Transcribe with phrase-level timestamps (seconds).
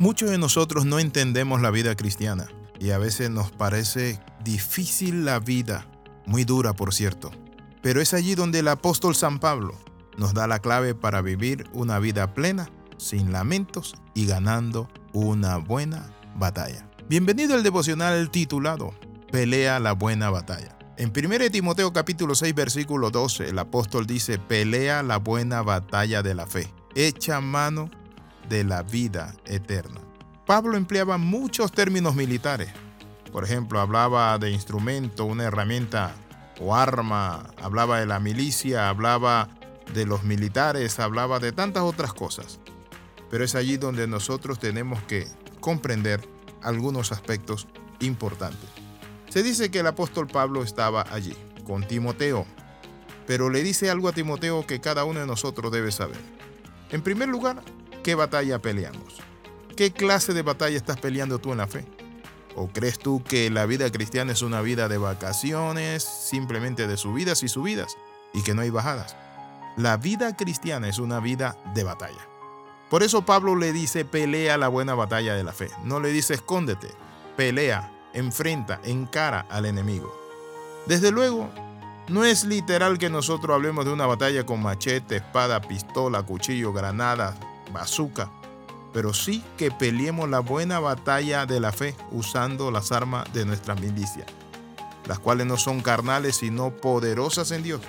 [0.00, 5.40] Muchos de nosotros no entendemos la vida cristiana y a veces nos parece difícil la
[5.40, 5.86] vida,
[6.24, 7.30] muy dura por cierto.
[7.82, 9.74] Pero es allí donde el apóstol San Pablo
[10.16, 16.10] nos da la clave para vivir una vida plena, sin lamentos y ganando una buena
[16.34, 16.88] batalla.
[17.06, 18.94] Bienvenido al devocional titulado
[19.30, 20.78] Pelea la buena batalla.
[20.96, 26.34] En 1 Timoteo capítulo 6 versículo 12 el apóstol dice, pelea la buena batalla de
[26.34, 27.90] la fe, echa mano
[28.50, 30.00] de la vida eterna.
[30.44, 32.68] Pablo empleaba muchos términos militares.
[33.32, 36.16] Por ejemplo, hablaba de instrumento, una herramienta
[36.60, 39.48] o arma, hablaba de la milicia, hablaba
[39.94, 42.58] de los militares, hablaba de tantas otras cosas.
[43.30, 45.28] Pero es allí donde nosotros tenemos que
[45.60, 46.20] comprender
[46.60, 47.68] algunos aspectos
[48.00, 48.68] importantes.
[49.28, 52.44] Se dice que el apóstol Pablo estaba allí, con Timoteo,
[53.28, 56.18] pero le dice algo a Timoteo que cada uno de nosotros debe saber.
[56.90, 57.62] En primer lugar,
[58.02, 59.20] ¿qué batalla peleamos?
[59.76, 61.84] ¿Qué clase de batalla estás peleando tú en la fe?
[62.56, 67.42] ¿O crees tú que la vida cristiana es una vida de vacaciones, simplemente de subidas
[67.42, 67.96] y subidas,
[68.34, 69.16] y que no hay bajadas?
[69.76, 72.26] La vida cristiana es una vida de batalla.
[72.90, 75.70] Por eso Pablo le dice, pelea la buena batalla de la fe.
[75.84, 76.88] No le dice, escóndete,
[77.36, 80.12] pelea, enfrenta, encara al enemigo.
[80.86, 81.48] Desde luego,
[82.08, 87.36] no es literal que nosotros hablemos de una batalla con machete, espada, pistola, cuchillo, granada,
[87.72, 88.30] bazooka,
[88.92, 93.74] pero sí que peleemos la buena batalla de la fe usando las armas de nuestra
[93.74, 94.26] milicia,
[95.06, 97.80] las cuales no son carnales sino poderosas en Dios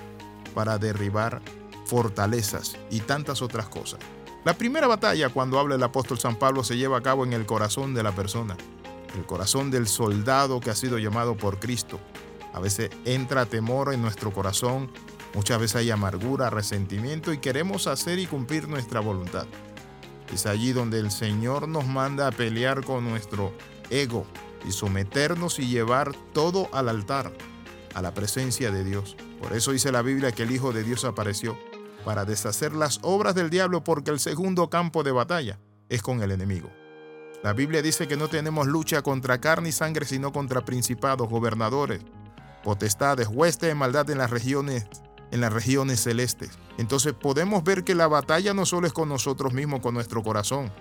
[0.53, 1.41] para derribar
[1.85, 3.99] fortalezas y tantas otras cosas.
[4.43, 7.45] La primera batalla cuando habla el apóstol San Pablo se lleva a cabo en el
[7.45, 8.55] corazón de la persona,
[9.15, 11.99] el corazón del soldado que ha sido llamado por Cristo,
[12.53, 14.91] a veces entra temor en nuestro corazón,
[15.33, 19.45] muchas veces hay amargura, resentimiento y queremos hacer y cumplir nuestra voluntad.
[20.31, 23.53] Es allí donde el Señor nos manda a pelear con nuestro
[23.89, 24.25] ego
[24.65, 27.31] y someternos y llevar todo al altar,
[27.93, 29.17] a la presencia de Dios.
[29.41, 31.57] Por eso dice la Biblia que el Hijo de Dios apareció
[32.05, 36.31] para deshacer las obras del diablo porque el segundo campo de batalla es con el
[36.31, 36.69] enemigo.
[37.43, 42.01] La Biblia dice que no tenemos lucha contra carne y sangre, sino contra principados, gobernadores,
[42.63, 44.85] potestades, huestes de maldad en las regiones,
[45.31, 46.51] en las regiones celestes.
[46.77, 50.71] Entonces podemos ver que la batalla no solo es con nosotros mismos, con nuestro corazón,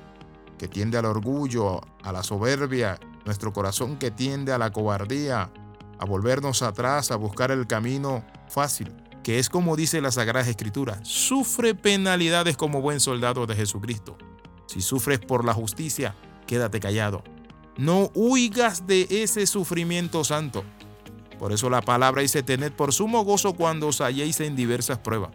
[0.58, 5.50] que tiende al orgullo, a la soberbia, nuestro corazón que tiende a la cobardía,
[5.98, 10.98] a volvernos atrás, a buscar el camino fácil, que es como dice la Sagrada Escritura,
[11.02, 14.16] sufre penalidades como buen soldado de Jesucristo.
[14.66, 16.14] Si sufres por la justicia,
[16.46, 17.22] quédate callado.
[17.76, 20.64] No huigas de ese sufrimiento santo.
[21.40, 25.30] Por eso la palabra dice, tened por sumo gozo cuando os halléis en diversas pruebas,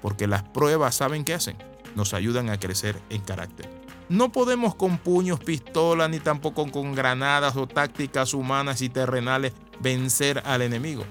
[0.00, 1.56] porque las pruebas, ¿saben qué hacen?
[1.96, 3.68] Nos ayudan a crecer en carácter.
[4.08, 10.44] No podemos con puños, pistolas, ni tampoco con granadas o tácticas humanas y terrenales vencer
[10.46, 11.02] al enemigo,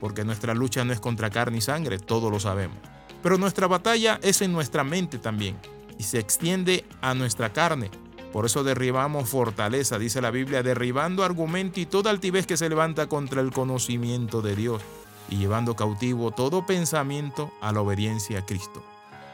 [0.00, 2.78] porque nuestra lucha no es contra carne y sangre, todos lo sabemos.
[3.22, 5.56] Pero nuestra batalla es en nuestra mente también,
[5.96, 7.92] y se extiende a nuestra carne,
[8.32, 13.06] por eso derribamos fortaleza, dice la Biblia, derribando argumento y toda altivez que se levanta
[13.06, 14.82] contra el conocimiento de Dios
[15.28, 18.82] y llevando cautivo todo pensamiento a la obediencia a Cristo.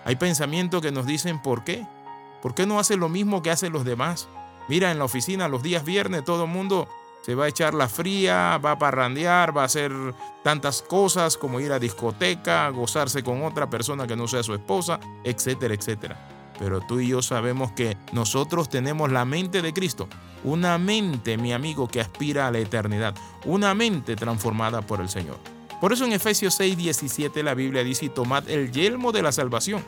[0.04, 1.86] Hay pensamientos que nos dicen ¿por qué?
[2.40, 4.28] ¿Por qué no hace lo mismo que hacen los demás?
[4.68, 6.88] Mira, en la oficina los días viernes todo el mundo
[7.22, 9.92] se va a echar la fría, va a parrandear, va a hacer
[10.42, 14.98] tantas cosas como ir a discoteca, gozarse con otra persona que no sea su esposa,
[15.22, 16.31] etcétera, etcétera.
[16.62, 20.08] Pero tú y yo sabemos que nosotros tenemos la mente de Cristo.
[20.44, 23.16] Una mente, mi amigo, que aspira a la eternidad.
[23.44, 25.38] Una mente transformada por el Señor.
[25.80, 29.82] Por eso en Efesios 6, 17 la Biblia dice, tomad el yelmo de la salvación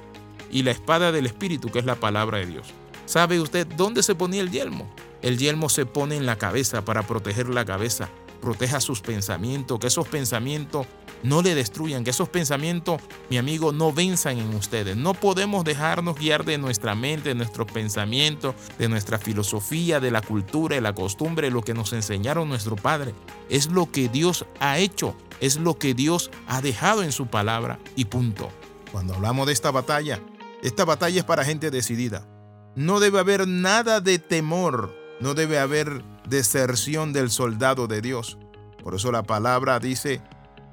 [0.50, 2.66] y la espada del Espíritu, que es la palabra de Dios.
[3.06, 4.92] ¿Sabe usted dónde se ponía el yelmo?
[5.22, 8.08] El yelmo se pone en la cabeza para proteger la cabeza.
[8.44, 10.86] Proteja sus pensamientos, que esos pensamientos
[11.22, 13.00] no le destruyan, que esos pensamientos,
[13.30, 14.98] mi amigo, no venzan en ustedes.
[14.98, 20.20] No podemos dejarnos guiar de nuestra mente, de nuestros pensamientos, de nuestra filosofía, de la
[20.20, 23.14] cultura, de la costumbre, lo que nos enseñaron nuestro Padre.
[23.48, 27.78] Es lo que Dios ha hecho, es lo que Dios ha dejado en su palabra
[27.96, 28.50] y punto.
[28.92, 30.20] Cuando hablamos de esta batalla,
[30.62, 32.28] esta batalla es para gente decidida.
[32.76, 38.38] No debe haber nada de temor, no debe haber deserción del soldado de Dios.
[38.84, 40.22] Por eso la palabra dice,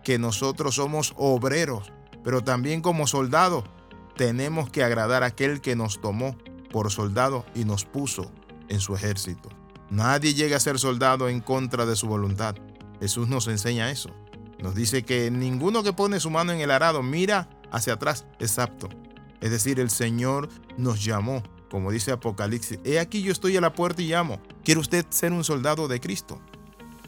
[0.04, 1.92] que nosotros somos obreros,
[2.24, 3.64] pero también como soldados
[4.16, 6.36] tenemos que agradar a aquel que nos tomó
[6.72, 8.32] por soldado y nos puso
[8.70, 9.50] en su ejército.
[9.90, 12.56] Nadie llega a ser soldado en contra de su voluntad.
[13.00, 14.10] Jesús nos enseña eso.
[14.60, 18.60] Nos dice que ninguno que pone su mano en el arado mira hacia atrás es
[18.60, 18.90] apto.
[19.42, 23.74] Es decir, el Señor nos llamó Como dice Apocalipsis, he aquí yo estoy a la
[23.74, 24.40] puerta y llamo.
[24.64, 26.40] ¿Quiere usted ser un soldado de Cristo?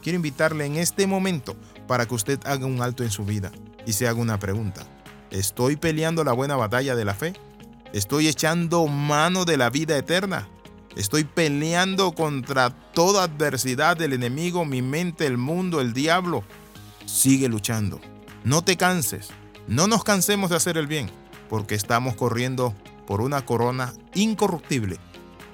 [0.04, 1.56] Quiero invitarle en este momento
[1.88, 3.50] para que usted haga un alto en su vida
[3.86, 4.82] y se haga una pregunta.
[5.30, 7.32] ¿Estoy peleando la buena batalla de la fe?
[7.94, 10.46] ¿Estoy echando mano de la vida eterna?
[10.94, 16.44] ¿Estoy peleando contra toda adversidad del enemigo, mi mente, el mundo, el diablo?
[17.06, 17.98] Sigue luchando.
[18.44, 19.30] No te canses.
[19.68, 21.10] No nos cansemos de hacer el bien,
[21.48, 22.74] porque estamos corriendo
[23.06, 24.98] por una corona incorruptible,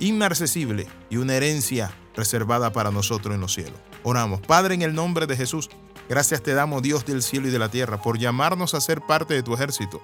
[0.00, 3.78] inmarcesible y una herencia reservada para nosotros en los cielos.
[4.02, 5.68] Oramos, Padre, en el nombre de Jesús,
[6.08, 9.34] gracias te damos, Dios del cielo y de la tierra, por llamarnos a ser parte
[9.34, 10.00] de tu ejército,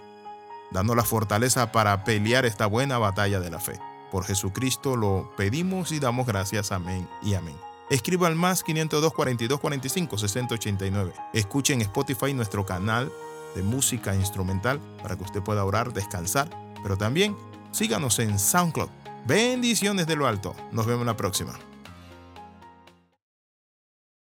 [0.71, 3.79] dando la fortaleza para pelear esta buena batalla de la fe.
[4.11, 6.73] Por Jesucristo lo pedimos y damos gracias.
[6.73, 7.57] Amén y amén.
[7.91, 11.13] Escriba al más 502 42 45 6089.
[11.33, 13.13] Escuche en Spotify nuestro canal
[13.55, 16.49] de música instrumental para que usted pueda orar, descansar,
[16.83, 17.37] pero también
[17.73, 18.91] síganos en SoundCloud.
[19.27, 20.55] Bendiciones de lo alto.
[20.73, 21.59] Nos vemos la próxima.